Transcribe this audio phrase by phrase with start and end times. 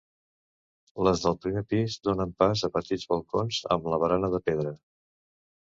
[1.07, 4.77] Les del primer pis donen pas a petits balcons amb la barana de pedra.